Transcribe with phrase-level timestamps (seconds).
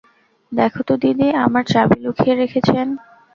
[0.51, 2.87] দেখো তো দিদি, আমার চাবি লুকিয়ে রেখেছেন।